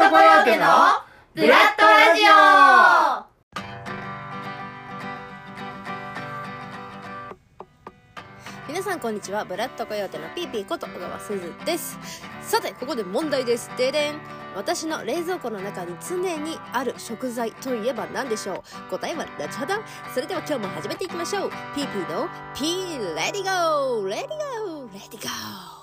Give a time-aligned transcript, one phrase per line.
[0.00, 0.64] トコヨーテの
[1.34, 2.30] ブラッドラジオ。
[8.66, 9.44] 皆さんこんにちは。
[9.44, 11.98] ブラッドコヨーテのピーピーこと小川すずです。
[12.40, 13.70] さてここで問題です。
[13.76, 14.14] ででん。
[14.56, 18.90] 私の冷蔵庫の中に常にある食材といえば何でしょう？
[18.90, 19.74] 答えは後ほど
[20.14, 21.50] それでは今日も始めていきましょう。
[21.74, 24.06] ピーピーのピー ready go。
[24.06, 24.28] Ready
[24.66, 24.94] go。
[24.94, 25.79] Ready go。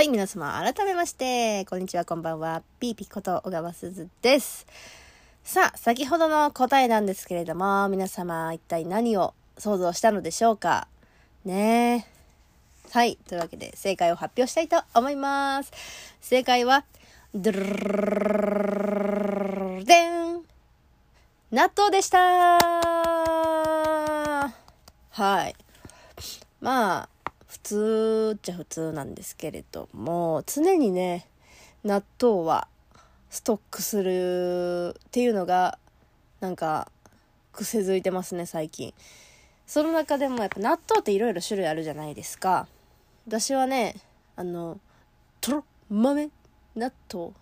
[0.00, 2.62] はい、皆様、改めまして、こんにちは、こんばんは。
[2.78, 4.66] ピーピーこと小川すずです。
[5.44, 10.88] さあ、先ほどの答えなんですけれども、皆様、一体何を想像したのでしょうか？
[11.44, 12.06] ね
[12.88, 12.92] え。
[12.92, 15.70] はい、というわけで、正解を発表したいと思います。
[16.22, 16.86] 正解は、
[17.34, 17.90] ドゥルルル
[19.68, 20.40] ルルでん
[21.50, 22.58] 納豆でした
[25.10, 25.54] はい。
[26.62, 27.08] まあ、
[27.50, 31.26] 普通っちゃ普通なんですけれども、常にね、
[31.82, 32.68] 納豆は
[33.28, 35.76] ストックするっていうのが、
[36.38, 36.92] なんか、
[37.52, 38.94] 癖づいてますね、最近。
[39.66, 42.68] その中でもやっぱ納豆っていろいろ種類あるじゃないですか。
[43.26, 43.96] 私はね、
[44.36, 44.78] あの、
[45.40, 46.30] とろ豆
[46.76, 47.32] 納豆っ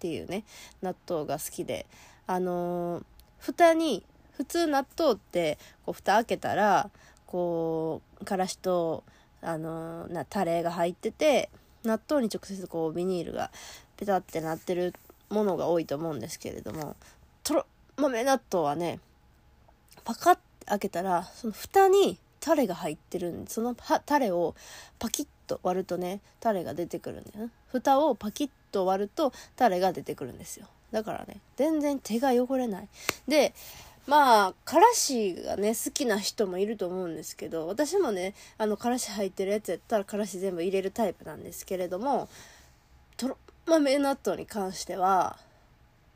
[0.00, 0.42] ていうね、
[0.82, 1.86] 納豆が好きで、
[2.26, 3.04] あの
[3.38, 6.90] 蓋に、普通納豆って、こう、蓋開けたら、
[7.26, 9.04] こう、からしと、
[9.42, 11.50] あのな、タレが入ってて、
[11.84, 13.50] 納豆に直接こう、ビニールが
[13.96, 14.94] ペタってなってる
[15.30, 16.96] ものが多いと思うんですけれども、
[17.42, 19.00] とろ豆納豆はね、
[20.04, 24.54] パカッて開けたら、その蓋にタレが入ってるんで、そのはタレを
[24.98, 27.52] パキッと割るとね、タレが出てくるんだよね。
[27.68, 30.66] 蓋をパキッと割るとタレが出てくるんですよ。
[30.90, 32.88] だからね、全然手が汚れない。
[33.26, 33.54] で、
[34.06, 42.28] まあ、からしがね、好きな人もいると思うんですけど、私もね、あの、からし入ってるやつやったら、からし全部入れるタイプなんですけれども、
[43.16, 45.38] とろ豆納豆に関しては、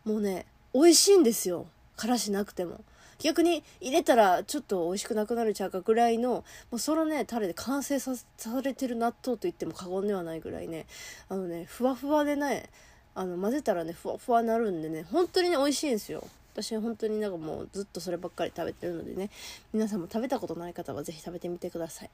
[0.04, 1.66] もうね、美味しいんですよ。
[1.96, 2.80] からしなくても。
[3.18, 10.86] 逆に入れたらちょっと美味しくなくなるちゃうかぐらいの、もうそのね、タレで完成さされてる納豆と言っても過言ではないぐらいね、
[11.28, 12.68] あのね、ふわふわでね、
[13.14, 16.26] あの、混ぜたらね、ふわふわになるんでね、本当にね、美味しいんですよ。
[16.56, 19.28] 私は本当になんかもうずっとそればっかり食べてるのでね、
[19.74, 22.10] 皆さんも食べたことない方はぜひ食べてみてください。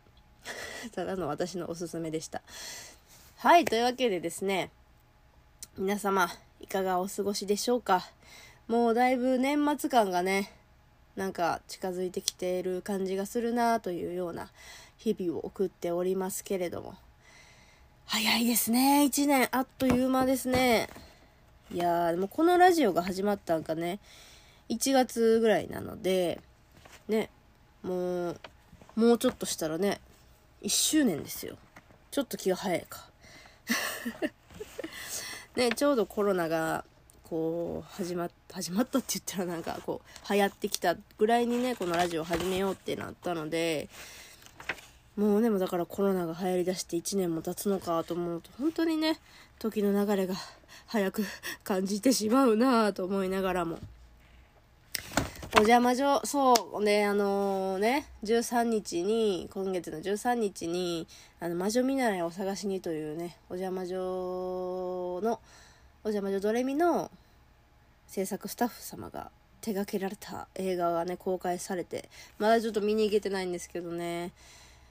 [0.91, 2.43] ただの私のおすすめでした。
[3.37, 4.71] はい、というわけでですね、
[5.79, 6.29] 皆様、
[6.61, 8.05] いかがお過ごしでしょうか？
[8.67, 10.51] もうだいぶ年末感がね、
[11.15, 14.51] なんか近づいてきている感じがするなというような
[14.99, 16.97] 日々を送っておりますけれども。
[18.07, 19.49] 早いですね、一年。
[19.53, 20.89] あっという間ですね。
[21.73, 24.01] いやー、でもこのラジオが始まったんがね、
[24.69, 26.41] 1月ぐらいなので、
[27.09, 27.31] ね、
[27.83, 28.41] もう、
[28.97, 30.01] もうちょっとしたらね、
[30.63, 31.57] 1周年ですよ。
[32.11, 33.09] ちょっと気が早いか。
[35.57, 36.85] ね、ちょうどコロナが、
[37.25, 43.89] こう、始まっ、始まったって言ったらなんか、こう、流行ってきたぐらいにね、このラジオ始めようってなったので、
[45.17, 49.19] もうね、もだからコロナが流行りだして1年も経つのかと思うと、本当にね、
[49.59, 50.35] 時の流れが
[50.87, 51.25] 早く
[51.65, 53.79] 感じてしまうなぁと思いながらも。
[55.55, 61.07] お邪魔女、そう、ね、あのね、13日に、今月の13日に、
[61.41, 65.41] あの、魔女見習いを探しにというね、お邪魔女の、
[66.05, 67.11] お邪魔女ドレミの
[68.07, 69.31] 制作スタッフ様が
[69.61, 72.09] 手掛けられた映画がね、公開されて、
[72.39, 74.33] まだちょっと見に行けてないんですけどね、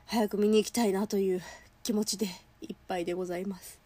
[0.05, 1.41] 早く見に行きたいなという
[1.81, 2.27] 気持ちで
[2.61, 3.79] いっぱいでございます。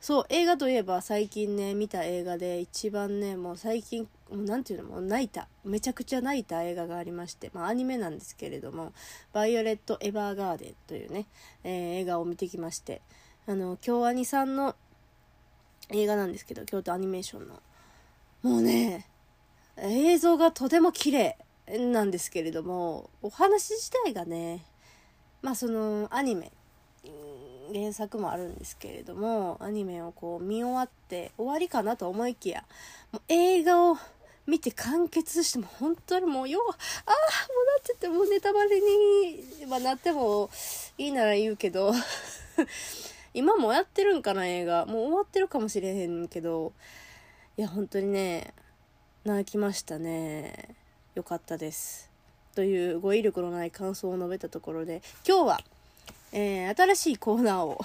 [0.00, 5.48] そう、映画といえば最近ね、見た映画で一番ね、もう最近、もうなていうのもう泣いた。
[5.64, 8.92] めちゃくちゃ泣いた映画がありまして、まあアニメなんですけれども、
[9.32, 11.26] バイオレット・エヴァーガーデンというね、
[11.64, 13.00] えー映画を見てきまして、
[13.46, 14.76] あの、京アニさんの
[15.90, 17.62] 映画なんですけど、京都アニメーションの。
[18.42, 19.06] もうね、
[19.78, 24.64] 映像がとても綺麗なんですけれども、お話自体がね、
[25.40, 26.52] まあそのアニメ、
[27.72, 32.64] 原作もあるんですけれども、アニメをこう見終わって終わりかなと思いきや、
[33.12, 33.96] もう映画を
[34.48, 40.48] 見て完結しても本当にもうよ、ああ、もうなっててもうネタバレに、まあ、なっても
[40.96, 41.92] いいなら言うけど、
[43.34, 44.86] 今もやってるんかな映画。
[44.86, 46.72] もう終わってるかもしれへんけど、
[47.58, 48.54] いや本当にね、
[49.24, 50.74] 泣きましたね。
[51.14, 52.10] よかったです。
[52.54, 55.60] という語彙力のない感想を述べたところで、今日は、
[56.32, 57.78] えー、新しいコーナーを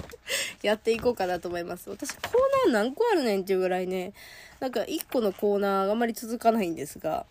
[0.62, 1.90] やっていこうかなと思います。
[1.90, 2.32] 私コー
[2.66, 4.12] ナー何個あるねんっていうぐらいね、
[4.60, 7.26] なんか1個のコーナーがあまり続かないんですが、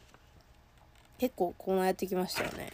[1.17, 2.71] 結構コーナーやってきましたよね。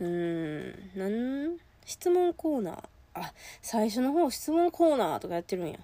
[0.00, 1.08] うーん、な
[1.54, 2.84] ん、質問コーナー。
[3.14, 3.32] あ、
[3.62, 5.78] 最初の方質問コーナーとかやってるんや。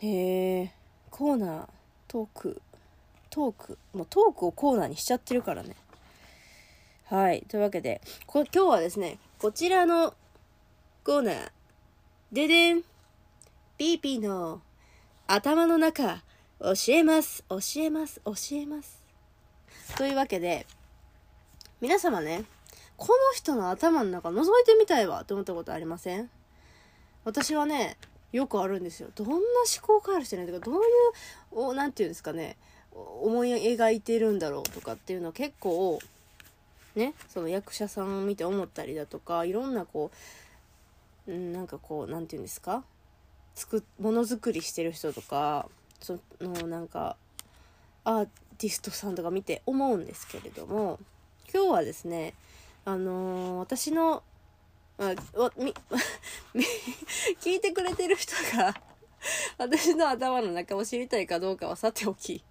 [0.00, 0.72] へえ、
[1.10, 1.68] コーナー、
[2.08, 2.62] トーク、
[3.30, 5.76] トーク、もうトークをコーナーにしちゃってるからね。
[7.06, 7.42] はい。
[7.48, 10.14] というわけで、こ今日はですね、こちらの
[11.02, 11.50] コーナー、
[12.30, 12.82] ででん、
[13.78, 14.60] ピーピーの
[15.26, 16.22] 頭の中、
[16.60, 19.02] 教えます、教えます、教えます。
[19.96, 20.66] というわけで、
[21.80, 22.44] 皆様ね、
[22.98, 25.22] この人の頭の中覗いてみたいわ。
[25.22, 26.28] って思ったことありません？
[27.24, 27.96] 私はね、
[28.30, 29.08] よくあるんですよ。
[29.14, 29.42] どんな思
[29.80, 30.80] 考回路してるんだか、どういう、
[31.52, 32.58] お、なていうんですかね、
[32.92, 35.98] 思い描いてるんだろうとかっていうのは結構、
[36.94, 40.16] ね、その役者さんを見て思ったりだとか、いろんなこう、
[41.26, 42.84] なんかこう、なんていうんですか？
[43.54, 45.68] 作、ものづくりしてる人とか、
[46.00, 47.16] そのなんか、
[48.04, 48.28] アー
[48.58, 50.98] ティストさんとか見て思うんですけれども、
[51.52, 52.34] 今日はですね、
[52.84, 54.22] あのー、私の、
[54.98, 55.74] あ、わ、み、
[57.40, 58.74] 聞いてくれてる人が
[59.58, 62.42] 私の頭の中を知りたいかどうかはさておき、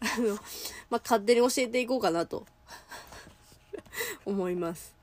[0.00, 0.34] あの、
[0.88, 2.46] まあ、勝手に教えていこうかなと
[4.24, 4.99] 思います。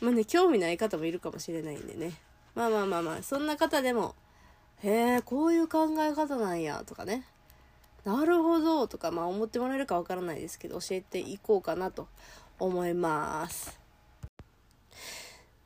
[0.00, 2.12] まあね、興味ない方もいるかもしれないんでね。
[2.54, 4.14] まあまあまあまあ、そんな方でも、
[4.82, 7.24] へえ、こういう考え方なんや、とかね。
[8.04, 12.08] なるほど、とか、まあ思ってもらえるかわからないですけど、教えていこうかなと
[12.58, 13.78] 思います。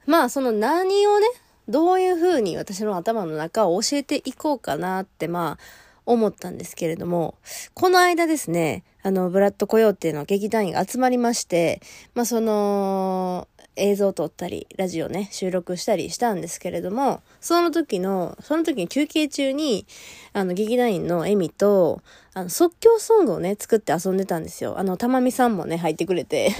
[0.07, 1.27] まあ、その何をね、
[1.69, 5.65] どういう風に私の頭の中を教えていこうかなって、まあ、
[6.05, 7.37] 思ったんですけれども、
[7.75, 11.81] この間ですね、あの、ブラッドコヨーテのは劇団員が集まりまして、
[12.15, 13.47] まあ、その、
[13.77, 19.87] 映像を撮ったり、ラジオね、収録したりしたんですけれども、その時の、その時に休憩中に、
[20.33, 22.03] あの、劇団員のエミと、
[22.35, 24.79] あの、即興ソングをね、作って遊んでたんですよ。
[24.79, 26.51] あの、たまみさんもね、入ってくれて。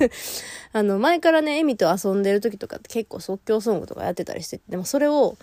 [0.72, 5.36] あの、前からね、エミと遊んでる時とかって結構即興ソングとかやってたりしてでもそれを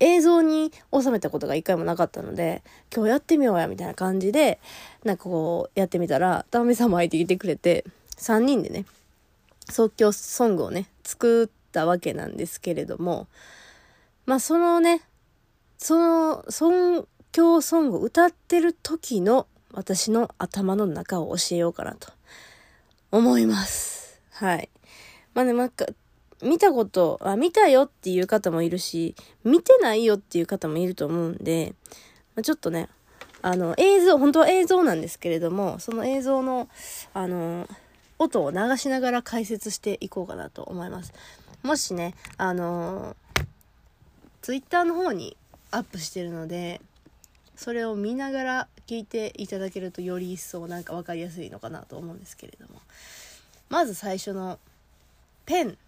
[0.00, 2.62] 映像に収めたことが一回もなかったので、
[2.92, 4.58] 今日やってみようや、みたいな感じで、
[5.04, 7.84] なんかこう、やってみたら、たまみさんも入ってきてくれて、
[8.18, 8.84] 3人でね、
[9.72, 13.26] 即興ソングをね、作ったわけなんですけれども、
[14.26, 15.02] まあそのね、
[15.78, 22.12] その即興ソングを歌ってる時の私の頭の中を教えようかなと
[23.10, 24.20] 思います。
[24.32, 24.68] はい。
[25.34, 25.86] まあね、なんか、
[26.42, 29.14] 見たこと、あ、見たよっていう方もいるし、
[29.44, 31.74] 見てないよっていう方もいると思うんで、
[32.34, 32.88] ま、ちょっとね、
[33.40, 36.68] あの、映像、本当は映像なんですけれども、その映像の、
[37.14, 37.66] あの、
[38.22, 41.12] 音を流しながら解説していこうかなと思います。
[41.62, 43.44] もしね、あのー、
[44.42, 45.36] ツイッターの方に
[45.70, 46.80] アップしてるので、
[47.56, 52.80] それを見ながら聞いていただけるとより一層なんか分かりやすいのかなと思うんですけれども。
[53.68, 54.58] まず最初の、
[55.46, 55.78] ペン。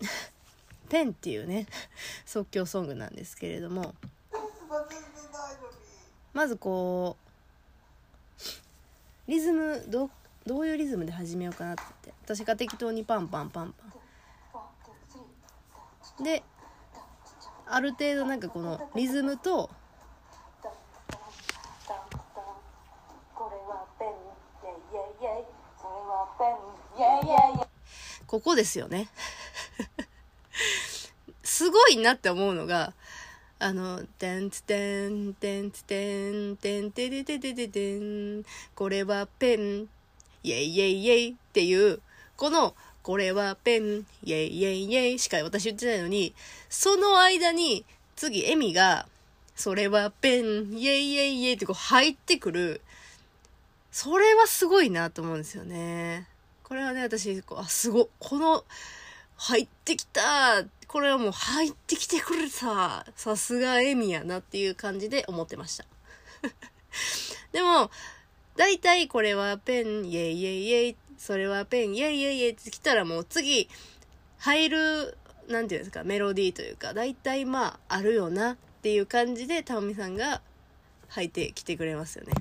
[0.88, 1.66] ペンっていうね、
[2.26, 3.94] 即興ソングなんですけれども、
[6.32, 7.16] まずこ
[9.28, 10.10] う、リズムど
[10.46, 12.12] どういうリズムで始めようかなって。
[12.22, 13.84] 私が適当にパンパンパンパ
[16.22, 16.24] ン。
[16.24, 16.42] で
[17.66, 19.70] ある程度なんかこのリズムと
[28.26, 29.08] ここですよね。
[31.42, 32.94] すごいなって思うのが
[33.60, 39.88] あの、てんつてん、てんつてん、てんてれててててん、これはペン、
[40.44, 42.00] イェイイェイイェイっていう、
[42.36, 46.34] この、これはペン、イェイイェイイェイしか私言ってないのに、
[46.70, 47.84] その間に、
[48.14, 49.08] 次、エミが、
[49.56, 52.80] それはペン、イェイイェイイェイってこう入ってくる。
[53.90, 56.28] それはすごいなと思うんですよね。
[56.62, 58.64] これはね、私、あ、すご、この、
[59.36, 65.84] 入ってきたこれはもう入ってきてくれたさすがエミやなっていう感じで思ってました。
[67.50, 67.90] でも、
[68.56, 73.68] 大体これはペン、イェイイェイイェイ、それはペン、イェイイェイイェイって来たらもう次、
[74.38, 75.18] 入る、
[75.48, 80.40] なんていうんですか、メロディーというか、大体まあ、あるよなっていう感じで、たまみさんが
[81.08, 82.32] 入ってきてくれますよね。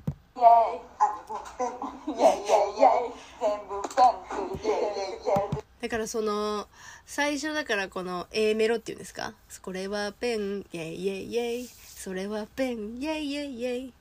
[5.82, 6.68] だからその、
[7.06, 9.34] 最初だからこの A メロっていうんですか？
[9.62, 13.94] これはペン、イェイイェイイェイ、それはペン、イェイイェイイェイ。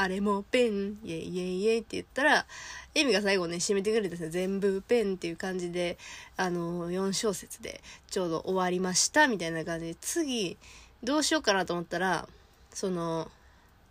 [0.00, 2.46] あれもペン、イェイイェイイェイって言ったら、
[2.94, 5.98] エミが最後ね、締めてくれてですね、全部ペンっていう感じで、
[6.38, 10.56] あの、4小節でちょうど終わりましたみたいな感じで、次、
[11.04, 12.26] どうしようかなと思ったら、
[12.72, 13.30] その、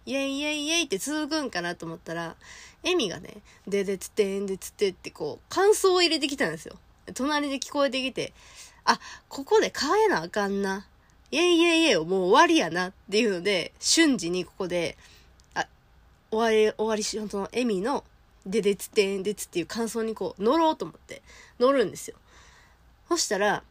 [0.08, 2.36] イェイイェイイェイって続くんかなと思ったら、
[2.84, 6.74] エミがね、ででつてんでつてってこう、感想を入れてきたんですよ。
[7.13, 8.34] 隣で聞こえてきて、
[8.84, 10.88] あ、ここで変えなあかんな。
[11.30, 14.98] イェイイェイイェイをもう終わりやなっていうので、瞬時にここで、
[16.32, 18.04] 終わり、終わりし、そのエミの、
[18.46, 21.22] ででつてんでつっていう感想にこう乗ろうと思って
[21.60, 22.18] 乗るんですよ。
[23.08, 23.64] そしたら、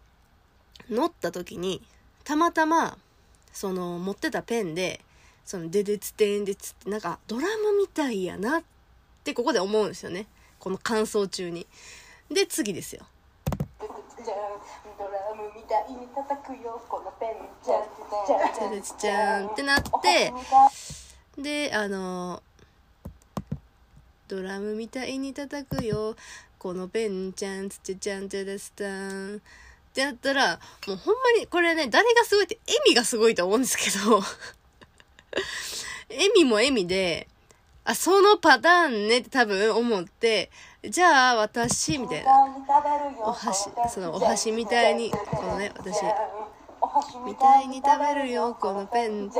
[0.90, 1.82] 乗った時に、
[2.24, 2.98] たまたま、
[3.52, 5.00] その持ってたペンで、
[5.44, 8.62] そのででつてんでつってなんかドラムみたいやなっ
[9.24, 10.26] てここで思うんですよね。
[10.58, 11.66] この感想中に。
[12.30, 13.06] で、次ですよ。
[13.78, 20.32] ドラムみたいに叩くよこのペンじゃんででつちゃんってなって、
[21.38, 22.42] で、あの、
[24.28, 26.14] ドラムみたいに叩くよ。
[26.58, 29.36] このペンちゃん、つちちゃん、てですたん。
[29.36, 29.38] っ
[29.94, 34.22] てやったら、もうほんまに、これね、誰がすごいって、エミがすごいと思うんですけど、
[36.10, 37.26] エミもエミで、
[37.84, 40.50] あ、そのパターンねって多分思って、
[40.84, 42.30] じゃあ私、みたいな。
[43.24, 46.02] お箸そのお箸みたいにこのね私
[47.24, 49.32] みたいに食べるよこのペンっ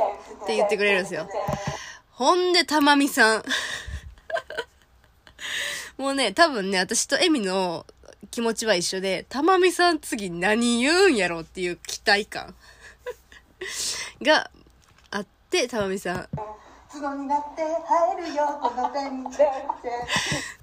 [0.45, 1.27] て言ってくれるんですよ
[2.11, 3.43] ほんで、たまみさん。
[5.99, 7.85] もうね、多分ね、私とエミの
[8.31, 12.55] 気持ちは一緒で、たまみさん次何言うんやろっていう期待感
[14.23, 14.49] が
[15.11, 16.29] あって、たまみさん、
[16.89, 19.47] 角になって入るよこのペンじゃ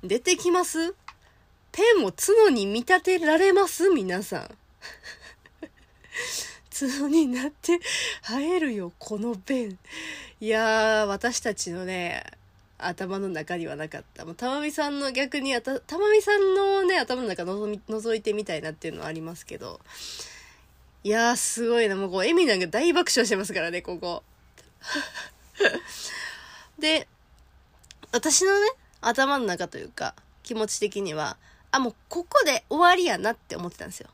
[0.05, 0.95] ん出てきます？
[1.71, 3.91] ペンを角に見立てられます？
[3.91, 4.57] 皆さん。
[6.73, 7.79] 角になって
[8.23, 9.79] 生えるよ、このペン。
[10.41, 12.25] いやー、私たちのね、
[12.79, 14.25] 頭の中にはなかった。
[14.25, 19.81] もう、たまみさんの逆にあた、たまみさんのね、頭の中のぞ覗いてみたいなっていうのはありますけど。
[21.05, 21.97] いやー、すごいな。
[21.97, 24.23] もうこう、エミなんか大爆笑してますからね、ここ。
[26.79, 27.09] で、
[28.13, 28.67] 私のね、
[29.01, 31.37] 頭の中というか、気持ち的には、
[31.71, 34.09] あ、もうここで終わりやなって思ってたんですよ。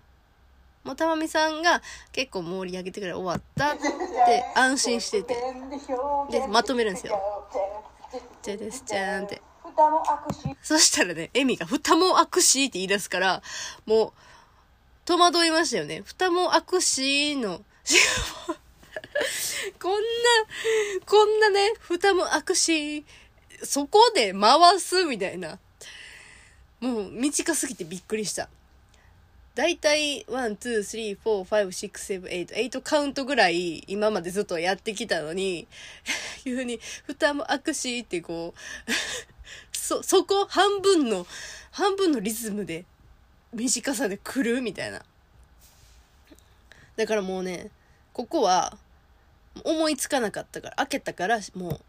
[0.85, 5.37] もうたまみさんが結構盛り上げてくれ終わったって安心してて、
[6.31, 7.21] でまとめるんですよ
[8.43, 9.41] じゃですじゃーんって。
[10.63, 13.43] そしたらね、エミが蓋も開くしって言い出すから、
[13.87, 14.13] もう、
[15.05, 16.03] 戸惑いましたよね。
[16.05, 17.65] 蓋も開くしの、
[19.81, 19.99] こんな、
[21.07, 23.05] こんなね、蓋も開くし、
[23.65, 25.59] そこで回すみたいな。
[26.81, 28.49] もう短すぎてびっくりした。
[29.55, 35.69] だいたい、 one、two、three、four、five、six、seven、eight、eight count ぐらい今までずっとやってきたのに、
[36.43, 38.93] 急に、蓋も開くしってこう、
[39.77, 41.27] そ、そこ半分の、
[41.71, 42.87] 半分のリズムで
[43.53, 45.05] 短さで来るみたいな。
[46.97, 47.69] だからもうね、
[48.15, 48.79] ここは
[49.65, 51.81] 思いつかなかったから、開けたからもう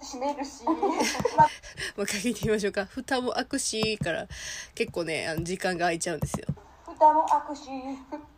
[0.00, 0.64] 閉めるし。
[0.66, 2.84] う、もう一回聞いてみましょうか。
[2.84, 4.26] 蓋も開くしから
[4.74, 6.46] 結構ね、あの時間が空いちゃうんですよ。
[6.86, 7.62] 蓋も開くし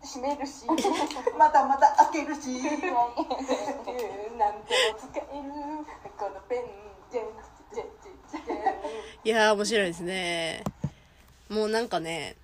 [0.02, 0.66] 閉めるし。
[1.38, 2.48] またまた開けるし。
[2.62, 3.14] なんでも
[4.98, 5.52] 使える。
[6.16, 6.64] このペン
[7.10, 7.24] じゃん
[7.74, 7.86] じゃん
[8.32, 8.74] じゃんじゃん
[9.24, 10.64] いやー面白いですね。
[11.48, 12.36] もうなんかね、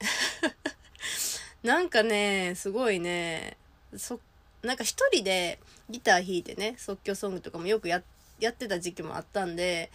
[1.62, 3.56] なんかね、すごいね、
[3.96, 4.20] そ、
[4.62, 8.02] なんか一人でギター弾いてね、即興ソングとかもよくや、
[8.40, 9.90] やってた時期もあったんで、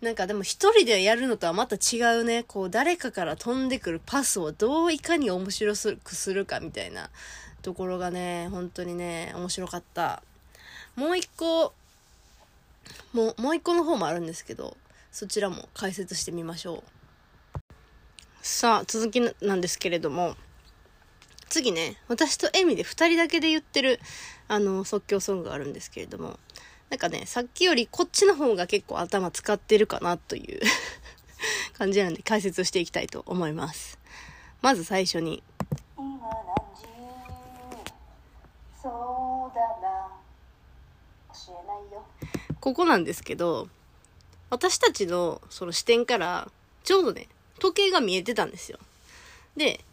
[0.00, 7.10] なんかでも一人でやるのとはまた違うね、こう誰かから飛んでくるパスをどういかに面白くするかみたいな
[7.62, 10.22] ところがね、本当にね、面白かった。
[10.94, 11.72] もう一個、
[13.12, 14.76] もう、もう一個の方もあるんですけど、
[15.10, 17.62] そちらも解説してみましょう。
[18.40, 20.36] さあ、続きなんですけれども、
[21.48, 24.00] 次ね、私とエミで二人だけで言ってる、
[24.48, 26.38] あの、即興ソングがあるんですけれども、
[26.90, 30.60] なんかね、さっきよりこっちの方が結構頭使ってるかなという
[31.76, 33.98] 感じなんで解説をしていきたいと思います。
[34.62, 35.42] まず最初に、
[35.96, 36.18] 今何
[36.74, 36.86] 時
[38.82, 40.08] そうだな
[41.34, 42.04] 教えないよ
[42.60, 43.68] ここなんですけど、
[44.50, 46.50] 私たちのその視点から、
[46.84, 47.28] ちょうどね、
[47.58, 48.78] 時計が見えてたんですよ。
[49.56, 49.84] で、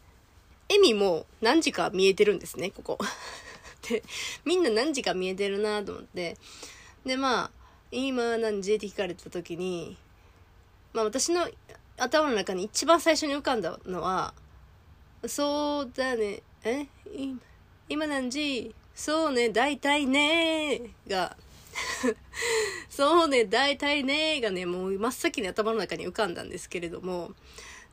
[0.69, 2.98] エミも何時か見えてるんですね、ここ。
[3.88, 4.03] で、
[4.45, 6.38] みんな何時か見えてるなと思って。
[7.05, 7.51] で、まあ、
[7.91, 9.98] 今何時って聞かれた時に、
[10.93, 11.48] まあ私の
[11.98, 14.34] 頭の中に一番最初に浮かんだのは、
[15.27, 16.88] そうだね、え？
[17.88, 18.74] 今何時？
[18.95, 21.36] そうね、大体ねが、
[22.89, 27.31] そうね、大体ねがね、もう真っ先に頭の中に浮かんだんですけれども、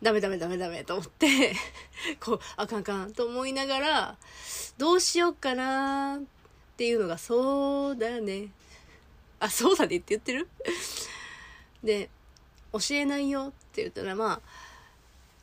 [0.02, 1.54] ダメダメダメダメと思って、
[2.20, 4.16] こう、あかんあかんと思いながら、
[4.76, 6.20] どうしようかなっ
[6.76, 8.48] ていうのが、そうだね。
[9.38, 10.48] あ、そうだねって言ってる？
[11.84, 12.10] で、
[12.72, 14.40] 教えないよって言ったら、まあ、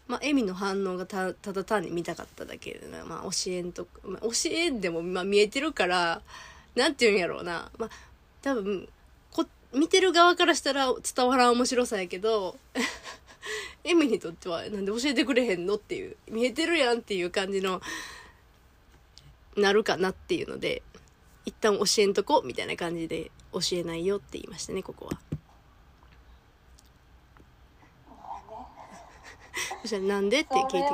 [0.08, 6.22] まあ、エミの反応がただ単に見たかっただけで、まあ、教えんと、まあ、教えんでも、まあ、見えてるから、
[6.75, 7.72] なんて言うんやろうな。
[7.78, 7.89] まあ、
[8.42, 8.89] 多分、
[9.32, 12.58] こ、見てる側からしたら伝わらん面白さやけど、
[13.84, 17.81] エミにとっては、なんで教えてくれへんのっていう、見えてるやんっていう感じの、
[19.55, 20.84] なるかなっていうので、
[21.46, 25.19] 一旦教えんとこ、みたいな感じで、教えないよって言いましたね、ここは。
[29.81, 30.77] そしたらなんでって聞いてく。
[30.81, 30.86] る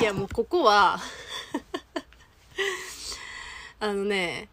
[0.00, 0.98] いやもうここは
[3.80, 4.48] あのね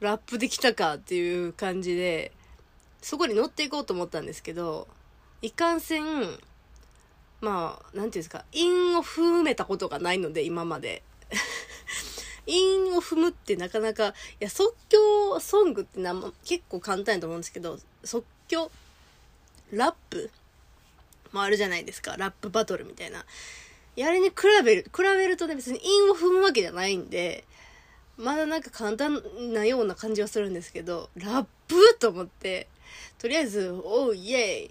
[0.00, 2.32] ラップできたかっていう感じで
[3.02, 4.88] そこに乗っていこうと思ったんですけど
[5.42, 6.38] いかんせん
[7.40, 11.02] まあなんていうんですか韻を踏めたことがないので今まで。
[12.46, 18.70] 韻を踏むってなかなかいや即興ソングってな結構簡単やと思うんですけど即興
[19.72, 20.30] ラップ
[21.32, 22.16] もあるじゃないですか。
[22.16, 23.24] ラップバトルみたいな。
[23.96, 24.34] やれに比
[24.64, 27.44] べる、比べるとね、別に韻を踏むわけじゃないんで、
[28.16, 29.22] まだなんか簡単
[29.52, 32.68] なような感じはするんですけど、ラップと思って、
[33.18, 34.70] とりあえず、おう、イエーイっ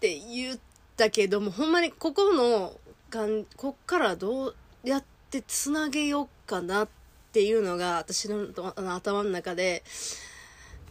[0.00, 0.58] て言っ
[0.96, 2.78] たけども、ほんまにここの、
[3.10, 3.26] が
[3.56, 6.88] こっからどうやってつなげようかなっ
[7.32, 9.82] ていうのが、私のの頭の中で、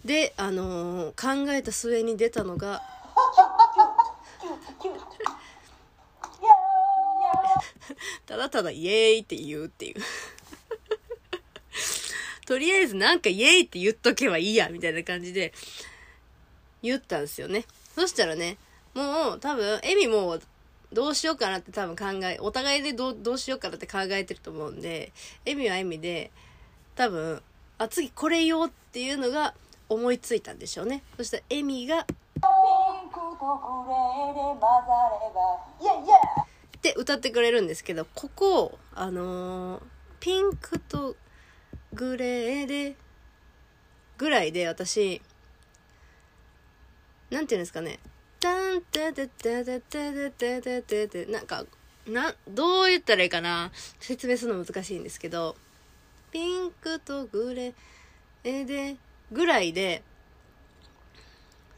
[0.03, 2.81] で、あのー考えた末に出たのが、
[4.81, 5.03] キュッキュッ
[6.41, 6.49] イエ
[8.25, 9.95] ただただイエーイって言うっていう。
[12.45, 15.53] とりあえずなんかイエーイって言っとけばいいや、みたいな感じで
[16.81, 17.65] 言ったんですよね。
[17.95, 18.57] そしたらね、
[18.93, 20.39] もう多分、エミも
[20.91, 25.11] どうしようかなって多分考え、お互いでどうしようかなって考えてると思うんで、
[25.45, 26.31] エミはエミで、
[26.95, 27.41] 多分、
[27.77, 29.53] あ、次これよっていうのが
[29.89, 31.01] 思いついたんでしょうね。
[31.17, 32.15] そしたらエミが、ピン
[33.09, 33.45] クとグ
[33.89, 34.67] レーで混ざ
[35.17, 36.11] ればイエイイエ
[36.89, 39.81] って歌ってくれるんですけどここあのー
[40.19, 41.15] ピンクと
[41.93, 42.95] グレーで
[44.17, 45.21] ぐらいで私
[47.29, 47.99] なんていうんですかね。
[48.39, 51.65] タンタタタタタタタタタなんか
[52.07, 53.71] などう言ったらいいかな。
[53.99, 55.55] 説明するの難しいんですけど
[56.31, 58.97] ピンクとグレーで
[59.31, 60.03] ぐらいで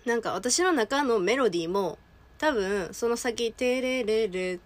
[0.06, 1.98] なんか私の中のメロディーも
[2.38, 4.60] 多分その先テレレレ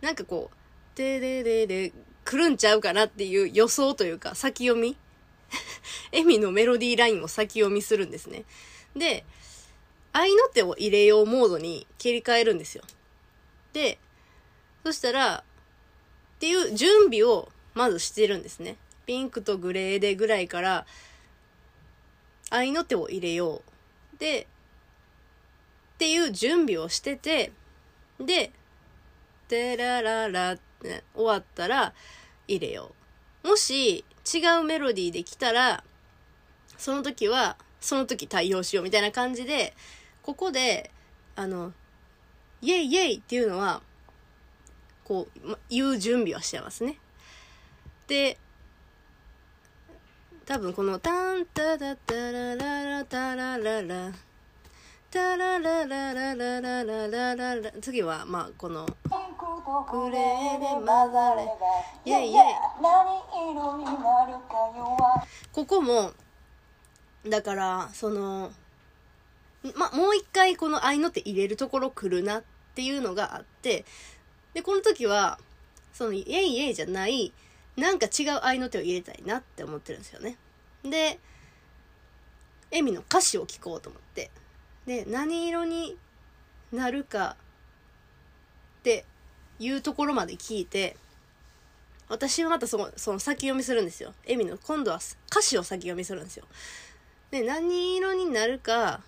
[0.00, 0.56] なんかこう
[0.96, 1.92] テレレレ
[2.24, 4.96] 来るんちゃうかなっていう予想というか先読み？
[6.12, 8.44] エミのメロディーラインを先読みするんですね。
[8.94, 9.24] で
[10.12, 12.84] 愛の手を入れようモードに切り替えるんですよ。
[13.72, 13.98] で
[14.84, 15.44] そしたら
[16.36, 18.76] っていう準備をまずしてるんですね。
[19.06, 20.86] ピンクとグレーでぐらいから
[22.50, 23.62] 愛の手を入れよ
[24.14, 24.18] う。
[24.18, 24.46] で
[25.96, 27.52] っていう準備をしてて、
[28.20, 28.52] で、
[29.48, 31.94] てらららって終わったら
[32.48, 32.92] 入れよ
[33.44, 33.48] う。
[33.48, 34.04] もし
[34.34, 35.84] 違うメロディーで来たら、
[36.76, 39.74] その時はその時対応しようみたいな感じで、
[40.22, 40.90] ここで、
[41.36, 41.72] あの、
[42.60, 43.82] イェイイェイっていうのは、
[45.04, 46.98] こう、ま言う準備はしてますね。
[48.08, 48.38] で、
[50.46, 54.12] 多分このタンタタタラララタラララ
[55.16, 61.48] タラララララララララ次はまあこのグレーで混ざれ
[62.04, 62.42] イエイイエイ
[62.82, 66.12] 何色になるかよはここも
[67.26, 68.52] だからその
[69.74, 73.86] まもう一回この愛の手入れるところ来るなっていうのがあって
[74.52, 75.38] でこの時は
[75.94, 77.32] そのイエイイエイじゃない
[77.78, 80.36] なんか違う愛の手を入れたいなって思ってるんですよね
[80.84, 81.18] で
[82.70, 84.30] エミの歌詞を聞こうと思って
[84.86, 85.96] で何色に
[86.72, 87.36] なるか
[88.80, 89.04] って
[89.58, 90.96] いうところまで聞いて
[92.08, 94.14] 私はまたそのその先読みするんですよ。
[94.26, 96.44] エミの今度は歌詞を先読みするんですよ。
[97.30, 99.00] で何色になるか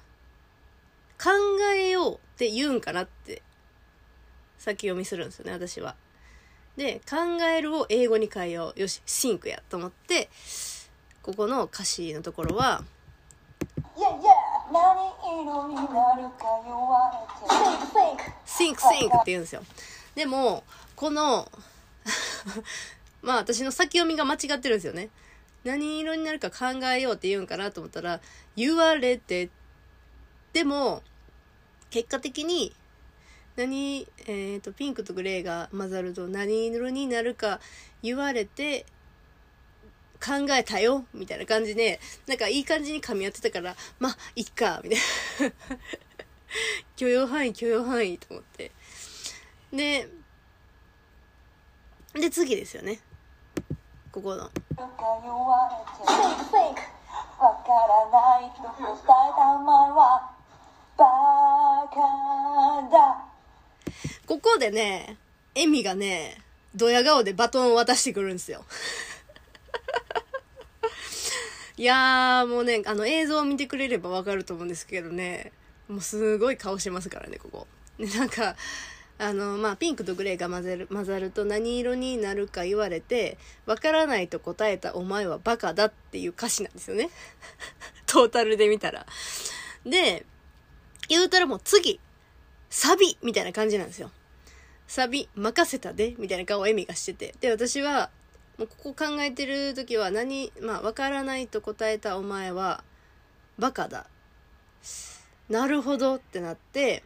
[1.23, 1.31] 考
[1.75, 3.43] えようって言うんかなって
[4.59, 5.95] 先読みするんですよね私は。
[6.77, 8.81] で考えるを英語に変えよう。
[8.81, 10.29] よし think やと思って
[11.23, 12.83] ここの歌詞のところは
[14.79, 17.27] 何色になるかよは
[18.47, 19.63] think think think think って言うんですよ。
[20.15, 20.63] でも
[20.95, 21.51] この
[23.23, 25.11] まあ私の先読みが間違ってるんですよね。
[25.65, 28.21] 何色になるか考えようって言うんかなと思ったら
[28.55, 29.51] 言われて
[30.53, 31.03] でも
[31.91, 32.73] 結果的に
[33.57, 37.59] 何えっ、とピンクとグレーが混ざると何色になるか
[38.03, 38.87] 言われて
[40.25, 44.99] 考えたよ、みたいな感じで、なんかいい感じに噛み合ってたから、まあ、いっか、みたい
[45.49, 45.57] な。
[46.97, 48.73] 許容範囲、許容範囲と思って。
[49.73, 50.09] で、
[52.15, 53.01] で、次ですよね。
[54.11, 54.51] ここの。
[57.39, 60.31] わからないと答えたお前は
[60.97, 61.05] バ
[61.89, 62.01] カ
[62.91, 63.29] だ
[64.27, 65.17] ここでね、
[65.55, 66.39] エミがね、
[66.75, 68.65] ドヤ顔でバトンを渡してくるんですよ。
[71.79, 75.53] いやー、もうね、あの映像を見てくれればわかると思うんですけどね、
[75.89, 77.67] もうすごい顔してますからね、ここ。
[77.99, 78.57] で、なんか、
[79.17, 87.11] あの、まあ、ピンクとグレーが混ぜる、混ざると何色になるか言われて、わからないと答えたお前はバカだっていう歌詞なんですよね。
[88.07, 89.07] トータルで見たら。
[89.87, 90.27] で、
[91.09, 92.01] 言うたらもう次、
[92.71, 94.11] サビみたいな感じなんですよ。
[94.89, 97.35] サビ、任せたでみたいな顔をエミがしてて。
[97.41, 98.11] で、私は、
[98.59, 102.83] もうここ考えてる時は何、まあ、わからないと答えたお前は、
[103.57, 104.07] バカだ。
[105.49, 107.05] なるほどってなって、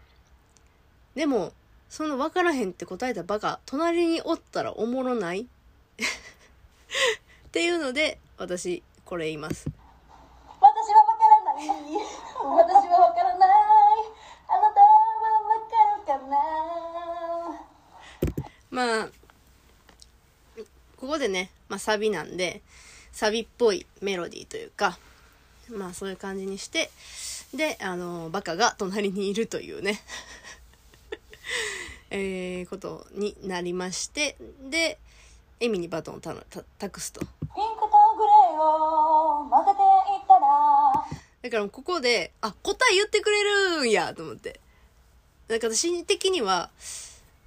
[1.15, 1.53] でも、
[1.91, 5.41] その分からへんって答えたバカ、隣におったらおもろない？
[5.43, 5.47] っ
[7.53, 9.67] ていうので、私、これ言います。
[10.59, 11.69] 私は分からない。
[11.69, 11.77] 私
[12.89, 13.51] は分からない。
[14.49, 14.87] あなたは
[15.49, 15.77] 分か
[16.17, 16.39] るかな
[18.71, 19.09] まあ、
[21.03, 22.63] ここでね、まあサビなんで、
[23.11, 25.01] サビっぽいメロディーというか、
[25.69, 26.93] まあそういう感じにして、
[27.53, 30.01] で、あの、バカが隣にいるというね
[32.11, 34.37] えー、ことになりまして、
[34.71, 34.97] で、
[35.59, 36.37] エミにバトンをた
[36.79, 37.19] 託すと。
[37.19, 37.57] ピンクと
[38.17, 40.41] グレーを混ぜていったら、
[41.43, 44.61] だからここで、あ、答え言ってくれるんやと思って。
[45.49, 46.71] なんか私的には、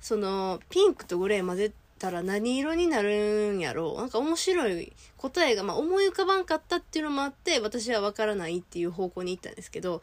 [0.02, 4.00] その、ピンクとグレー混ぜたら何色になるんやろう？
[4.00, 10.02] なんか面白い答えが、まあ思い浮かばんかったっていうのもあって、私はわからないっていう方向に行ったんですけど、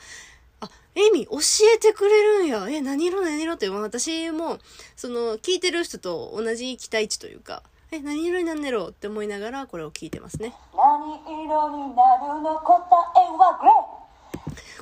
[0.60, 1.38] あ、エミ教
[1.74, 2.66] えてくれるんや。
[2.68, 3.54] え、何色何色？
[3.54, 4.58] って、私も、
[4.94, 8.90] その、聞いてる人と同じ期待値というか、え、何色になんねろう？
[8.90, 10.54] って思いながらこれを聞いてますね。
[10.72, 12.58] 何色になるの？
[12.60, 12.80] 答
[13.16, 13.74] えはグレー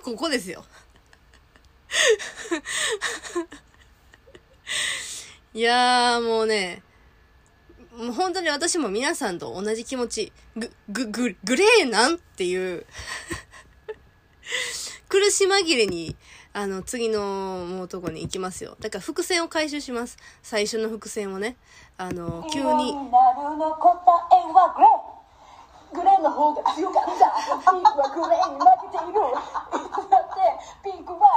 [0.03, 0.65] ここですよ。
[5.53, 6.85] いやーもうね、
[8.01, 12.87] もう本当に私も皆さんと同じ気持ち、ぐ、ぐ、ぐ、グレーなんっていう
[15.09, 16.17] 苦し紛れに、
[16.53, 18.77] あの、次のもうとこに行きますよ。
[18.81, 20.17] だから伏線を回収します。
[20.43, 21.57] 最初の伏線をね。
[21.99, 22.93] あの、急に。
[22.93, 22.99] グ
[24.81, 25.10] レー
[25.93, 27.73] グレーの方が強かった。
[27.73, 29.21] ピンクはグレーに負けている。
[29.21, 31.29] いつだってピンクは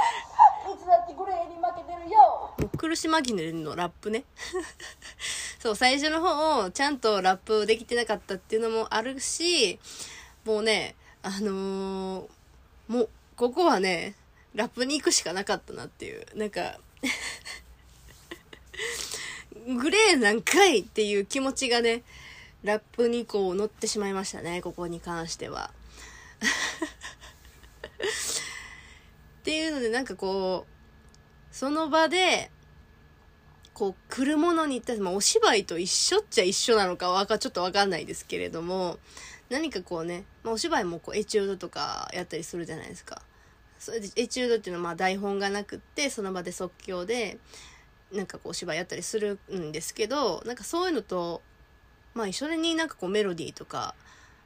[0.72, 2.50] いつだってグレーに負けてるよ。
[2.76, 4.24] 苦し紛れのラップね。
[5.58, 9.78] そう、最初の方をちゃんとラップできてなかったっていうのもあるし、
[10.44, 12.28] もうね、あのー、
[12.88, 14.14] もう、ここはね、
[14.54, 16.26] ラップに行くしかなかったなっていう。
[16.36, 16.78] なんか
[19.66, 22.02] グレーなんかいっていう気持ちがね、
[22.64, 25.70] ラップにこう乗ってしまいましたね、ここに関しては。
[29.40, 30.74] っていうのでなんかこう、
[31.54, 32.50] その場で、
[33.74, 38.98] こう、来るものに対して、まあ、お芝居と一緒っちゃ一緒なのかわか、ちょっとわかんないですけれども、
[39.50, 43.20] 何かこうね、まあ、お芝居もこう、エチュードとかやったりするじゃないですか。
[43.78, 47.38] それで、エチュードっていうのはま、台本がなくって、その場で即興で、
[48.10, 51.42] なんかこう、お芝居やったりするんですけど、なんかそういうのと、
[52.14, 53.94] まあ一緒になんかこうメロディーとか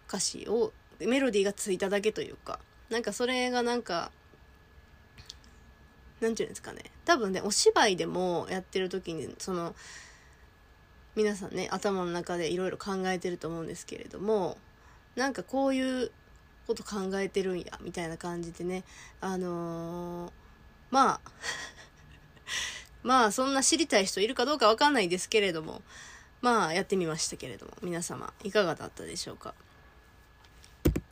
[0.08, 2.58] 歌詞を、メロディーがついただけというか、
[2.90, 4.10] なんかそれがなんか、
[6.20, 6.82] なんていうんですかね。
[7.04, 9.76] 多分ね、お芝居でもやってる時に、その、
[11.14, 14.56] 皆さんね、頭の中でいろいろ考えてると思うんですけれども、
[15.14, 16.10] なんかこういう
[16.66, 18.84] こと考えてるんや、みたいな感じでね、
[19.20, 20.32] あのー、
[20.90, 21.20] まあ
[23.02, 25.82] まあそんな知りたい人いるかどうかわかんないですけれども、
[26.40, 29.54] まあやってみましたけれども、皆様いかがだったでしょうか？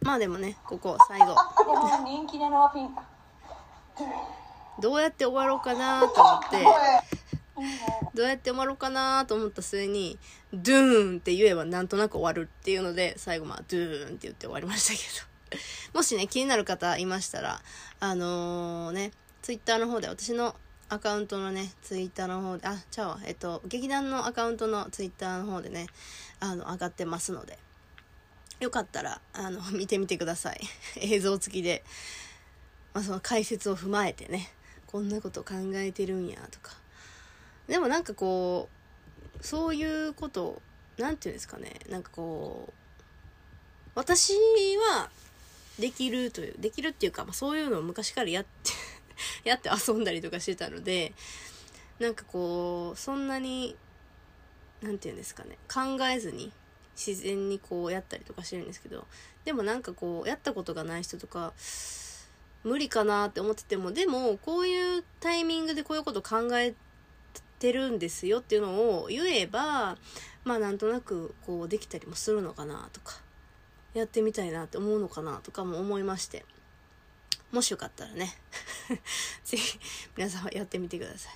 [0.03, 1.35] まあでもね、ここ最後。
[4.81, 6.65] どうやって終わろうかなと思って、
[8.15, 10.19] どうやって終わろうかなと思った末に、
[10.53, 14.99] ドゥーンって言えばなんとなく終わるっていうので、最後まあ、ドゥーンって言って終わりましたけ
[15.55, 15.59] ど。
[15.99, 17.61] もしね、気になる方いましたら、
[17.99, 19.13] あのー、ね、
[19.43, 20.55] ツイッターの方で私の
[20.89, 25.89] アカウントのね、ツイッターの方で、あ、ちゃうわ、えっと、劇団のアカウントのツイッターの方でね、
[26.39, 27.59] あの、上がってますので、
[28.61, 30.61] よかったら、あの、 見てみてください。
[31.03, 31.85] 映像付きで、
[32.95, 34.53] まあ、その解説を踏まえてね、
[34.87, 36.77] こんなこと考えてるんや、とか。
[37.67, 38.69] でもなんかこ
[39.41, 40.63] う、そういうこと、
[40.99, 42.73] なんていうんですかね、なんかこう、
[43.97, 44.35] 私
[44.93, 45.11] は
[45.81, 48.71] できるというできるっていうか、まあ、そういうのを昔からやって
[49.45, 51.13] やって遊んだりとかしてたので
[51.99, 53.77] なんかこうそんなに
[54.83, 56.53] 何て言うんですかね考えずに
[56.97, 59.07] 自然にこうやったりとかしてるんですけど
[59.45, 61.53] でもなんかこうやったことがない人とか
[62.65, 66.75] 無理かなって思っててもでもこういうタイミングでこういうこと考え
[67.59, 69.97] てるんですよっていうのを言えば
[70.45, 73.21] まあなんとなくこうできたりもするのかなとか
[73.95, 76.45] やってみたいなって思うのかなとかも思いまして。
[77.57, 78.37] もしよかったらね。
[79.43, 79.79] ぜひ
[80.15, 81.33] 皆さんはやってみてください。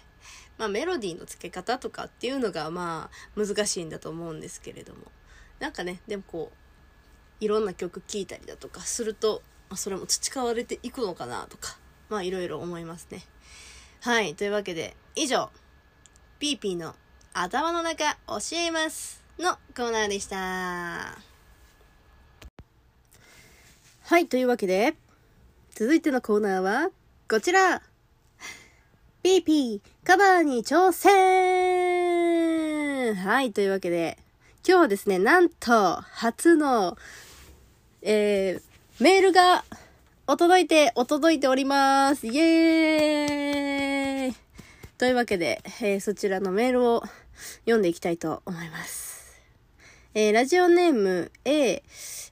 [0.59, 5.11] まあメロディーの付け方とかっていうのがまあ難しいんだと思うんですけれども。
[5.61, 6.53] なんかねでもこ
[7.41, 11.79] ういろんな曲聴いたりだとかすると、まあ、それも培われていくのかなとか
[12.11, 13.25] まあいろいろ思いますね。
[14.03, 15.51] はいというわけで以上
[16.39, 16.95] ピーピーの
[17.33, 20.37] 頭の中教えますのコーナーでした。
[24.03, 24.95] はいというわけで
[25.81, 26.90] 続いてのコーナーは
[27.27, 27.81] こちら
[29.23, 31.14] ピーピーカバーに挑戦
[33.14, 34.19] はいというわけで
[34.69, 36.99] 今日はですね、なんと、初の、
[38.03, 39.64] えー、メールが、
[40.27, 42.27] お届いて、お届いております。
[42.27, 44.35] イエーイ
[44.99, 47.03] というわけで、えー、そちらのメールを
[47.61, 49.10] 読んでいきたいと思います。
[50.12, 51.85] えー、ラジオネーム A、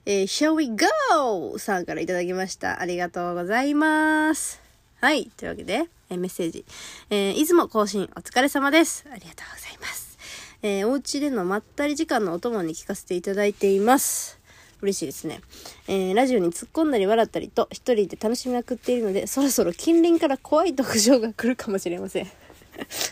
[0.05, 1.57] えー、Shall we go?
[1.57, 2.81] さんからいただきました。
[2.81, 4.61] ありがとうございます。
[4.99, 5.31] はい。
[5.37, 6.65] というわけで、えー、メッセージ。
[7.09, 9.05] えー、いつも更新お疲れ様です。
[9.09, 10.17] ありがとうございます。
[10.61, 14.41] えー、お家でのまったり時間のお供に聞かせていただいています。
[14.81, 15.39] 嬉しいですね。
[15.87, 22.27] えー、ラジオに突っ込んだり笑ったりと一人で楽しみまくっているので、そろそろ近隣から怖い特徴が来るかもしれません。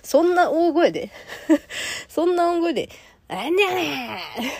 [0.03, 1.09] そんな大声で
[2.09, 2.89] そんな大声で、
[3.29, 4.21] あんにゃね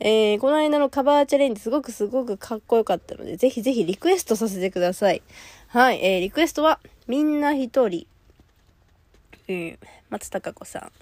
[0.00, 5.22] えー、この間のカバーチャレンジすごくすごくかっこよかったので、ぜひぜひリクエストさせてください。
[5.68, 6.78] はい、えー、リクエストは、
[7.08, 8.06] みんな一人、
[9.48, 9.78] えー、
[10.10, 10.92] 松たか子さん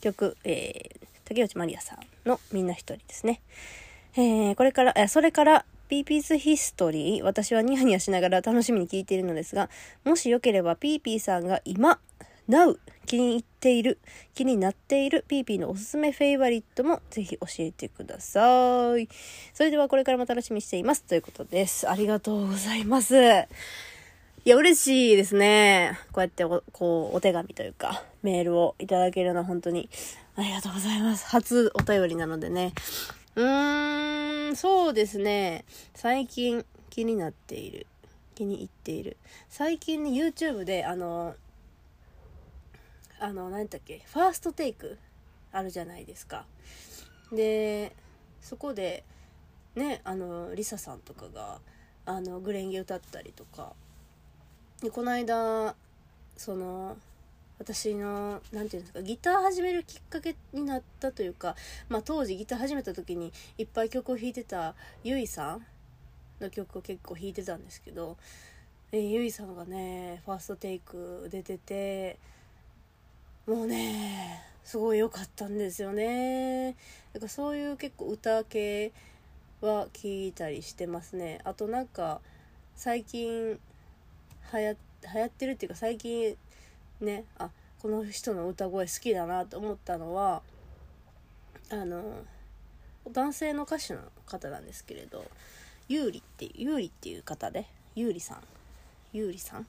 [0.00, 3.40] 曲、えー、竹内まりやさんのみんな一人ですね。
[4.16, 9.70] えー、これから、えそれから、ピーピー's history、私はニヤニヤしながら楽しみに聞いているのですが、
[10.04, 12.00] もしよければピーピーさんが今、
[12.48, 12.76] Now
[13.06, 13.98] 気に入っている、
[14.34, 19.08] 気になっているピーピーのおすすめ favorite もぜひ教えてください。
[19.52, 21.02] それではこれからも楽しみにしています。
[21.02, 21.88] ということです。
[21.88, 23.14] ありがとうございます。
[24.44, 25.98] いや、嬉しいですね。
[26.10, 29.88] こうやってお、こう、お手紙というか、メールをいただけるのは本当に、
[30.34, 31.26] ありがとうございます。
[31.26, 32.72] 初お便りなのでね。
[33.36, 35.64] うーん、そうですね。
[35.94, 37.86] 最近気になっている。
[38.34, 39.16] 気に入っている。
[39.48, 41.36] 最近ね、YouTube で、あの、
[43.22, 44.98] あの、何だっけ、ファーストテイク
[45.52, 46.44] あるじゃないですか。
[47.32, 47.94] で、
[48.40, 49.04] そこで、
[49.74, 51.60] ね、あの、リサさんとかが、
[52.04, 53.74] あの、グレンゲ歌ったりとか、
[54.82, 55.76] でこの間
[56.36, 56.96] その
[57.60, 61.54] 私の何て言うんですかギター始めるきっかけになったというか、
[61.88, 65.66] まあ、当時ギター始めた時にいっぱい曲を弾いてたゆいさん
[66.40, 68.16] の曲を結構弾いてたんですけど、
[68.90, 72.18] えー、ゆいさんがねファーストテイク出てて
[73.46, 76.76] もうねすごい良かったんですよね。
[77.12, 78.92] だかそういう結構歌系
[79.60, 81.40] は聞いたりしてますね。
[81.44, 82.20] あとなんか
[82.76, 83.58] 最近
[84.52, 84.76] 流行
[85.26, 86.36] ってるっていうか最近
[87.00, 87.50] ねあ
[87.80, 90.42] この人の歌声好きだなと思ったのは
[91.70, 92.22] あの
[93.10, 95.24] 男性の歌手の方なんですけれど
[95.88, 98.38] ゆうりっていうゆうりっていう方でゆうりさん。
[99.12, 99.66] ゆうりさん？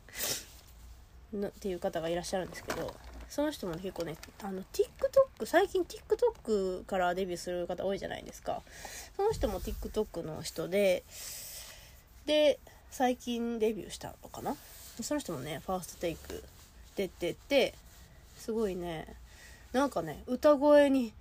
[1.33, 2.93] のっていう方がいらっしゃるんですけど
[3.33, 8.61] その人も結構ねあの TikTok 最近 TikTok からデビューする方多いじゃないですか。
[9.17, 11.03] その人も TikTok の人で
[12.27, 12.59] で
[12.91, 14.55] 最近デビューしたのかな。
[15.01, 16.43] その人もねファーストテイク
[16.95, 17.73] 出てて
[18.37, 19.07] すごいね
[19.71, 21.11] なんかね歌声に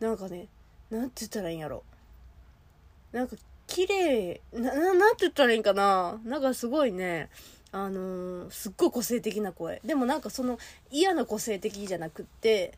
[0.00, 0.46] なんかね
[0.90, 1.82] なんて言ったらいいんやろ。
[3.12, 6.18] なんか綺麗ななんて言ったらいいんかな。
[6.24, 7.28] なんかすごいね
[7.72, 10.58] あのー、すっごい個性的な声でもなんかその
[10.90, 12.72] 嫌な個性的じゃなくって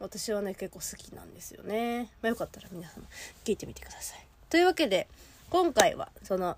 [0.00, 3.04] 私はね結構好きなんですよね、まあ、よかったら皆さん
[3.44, 5.06] 聞いてみてくださいというわけで
[5.50, 6.56] 今回はその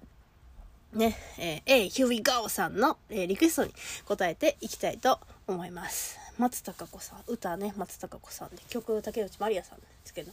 [0.97, 3.73] ね、えー、えー、Here we go さんの、えー、リクエストに
[4.07, 6.19] 答えていきたいと思います。
[6.39, 10.33] 松たか子さん、歌ね、松たか子さんで、曲、竹内まりやさんですけど。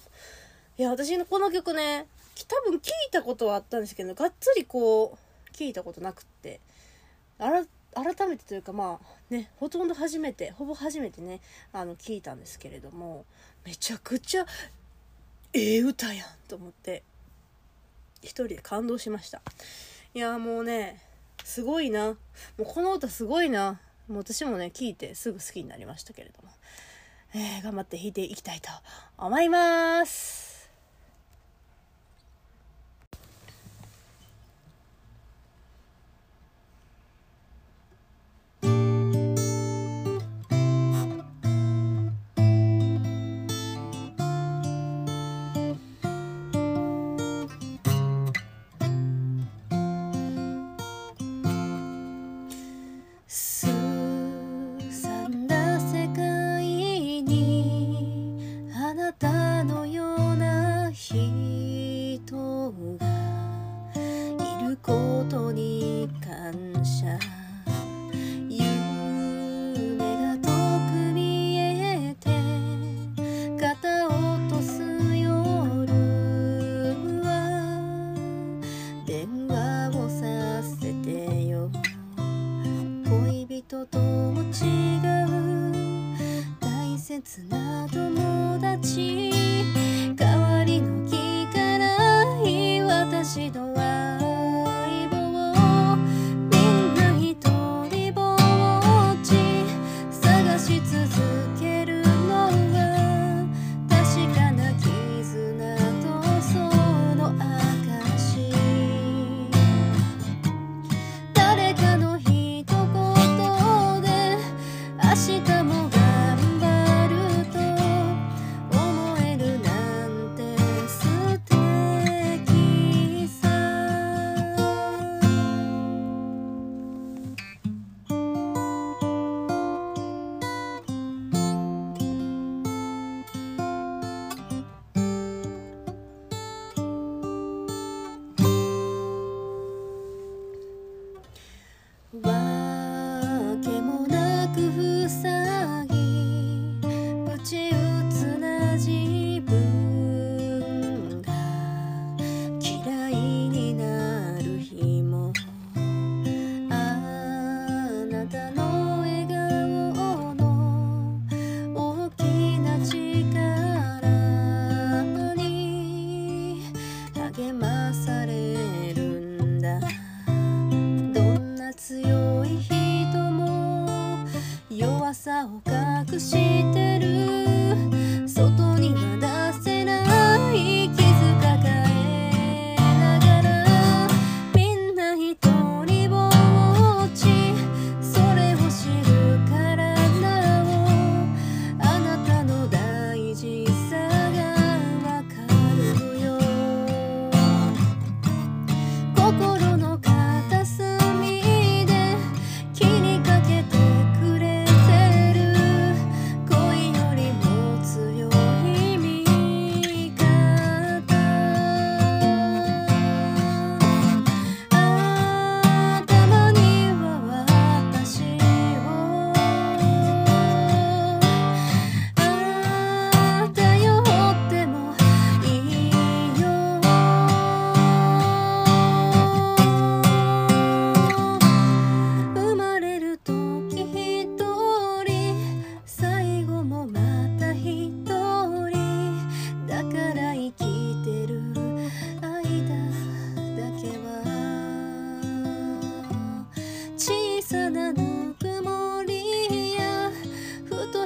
[0.78, 2.06] いや、私のこの曲ね、
[2.48, 6.60] 多分聞いたことはあったんですけど、がっつりこう、聞いたことなくって、
[7.38, 11.42] 改めてというかまあね、ほとんど初めて、ほぼ初めてね、
[11.72, 13.26] あの、聞いたんですけれども、
[13.66, 14.46] めちゃくちゃ、
[15.54, 17.04] ええ歌やんと思って、
[18.24, 19.42] 一人で感動しました。
[20.16, 21.02] いやもうね
[21.44, 22.10] すごいな。
[22.10, 22.16] も
[22.60, 23.80] うこの歌すごいな。
[24.08, 26.50] もう私もね聞いてすぐ好きになりましたけれども、
[27.36, 28.70] えー、頑張って弾いていきたいと
[29.18, 30.43] 思います。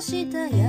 [0.08, 0.67] 记得也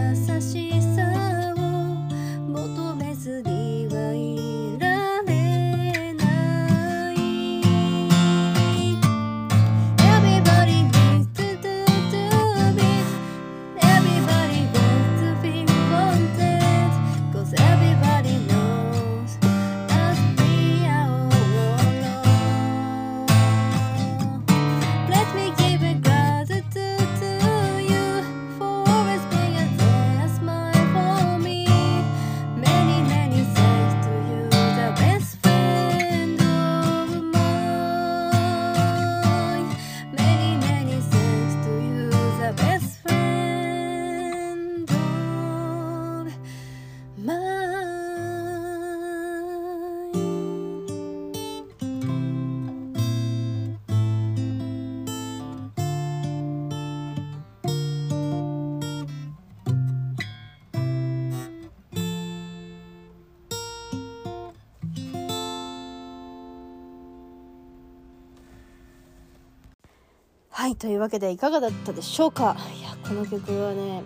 [70.59, 72.57] はいというわけでいかがだったでしょうか？
[72.77, 74.03] いやこの曲はね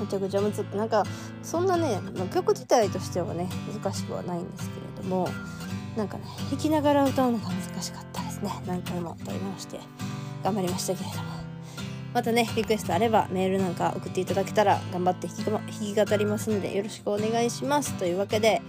[0.00, 1.04] めちゃくちゃむずなんか
[1.44, 3.48] そんなね、まあ、曲自体としてはね
[3.80, 5.28] 難しくはないんですけれども
[5.96, 8.50] なんかね弾きながら歌うのが難しかったですね。
[8.66, 9.78] 何回も撮り直して
[10.42, 11.22] 頑張りましたけれども。
[12.14, 17.94] またねリクエストあればメールなんか送っていただけたら頑張って弾き弾き語りますのでよろしくお願いします。
[17.94, 18.60] というわけで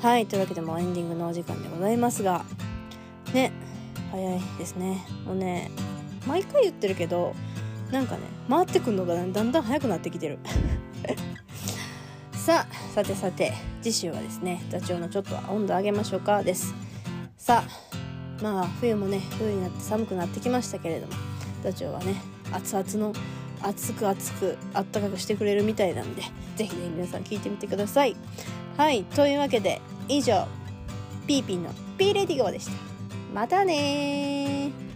[0.00, 2.44] はいというわけでもうエンディングのお時間でございますが
[3.34, 3.50] ね
[4.12, 5.04] 早いですね。
[5.26, 5.72] もうね
[6.26, 7.34] 毎回言ってるけど
[7.90, 10.38] なんかね回ってくるのがだんだん早くなってきてる。
[12.32, 13.52] さあさてさて
[13.82, 16.74] 次週はですね座長のちょっと温度上げましょうかです。
[17.36, 21.12] さあまあ冬もね冬になって寒くなってきましたけれども
[21.62, 22.14] 座長はね
[22.52, 23.12] 熱々の
[23.62, 26.22] 熱く熱くあったかくしてくれるみたいなんで
[26.56, 28.16] 是非ね皆さん聞いてみてください。
[28.76, 30.46] はいというわけで以上
[31.26, 32.72] ピーピーのピーレディゴでした。
[33.34, 34.87] またね